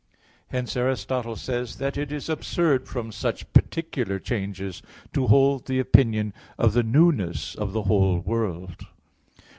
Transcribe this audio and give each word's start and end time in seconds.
Hence 0.47 0.75
Aristotle 0.75 1.35
says 1.35 1.75
(Meteor. 1.75 1.79
i), 1.79 1.79
that 1.91 1.97
it 1.97 2.11
is 2.11 2.27
absurd 2.27 2.87
from 2.87 3.11
such 3.11 3.53
particular 3.53 4.17
changes 4.17 4.81
to 5.13 5.27
hold 5.27 5.67
the 5.67 5.77
opinion 5.77 6.33
of 6.57 6.73
the 6.73 6.81
newness 6.81 7.53
of 7.53 7.71
the 7.73 7.83
whole 7.83 8.17
world. 8.17 8.87